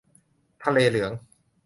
[0.63, 1.11] ทะเลเหลือง